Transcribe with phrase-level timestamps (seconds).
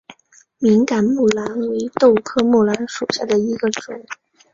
[0.57, 4.03] 敏感木蓝为豆科木蓝属下的一个种。